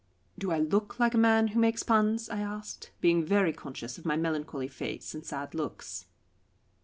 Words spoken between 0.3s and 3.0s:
"Do I look like a man who makes puns?" I asked,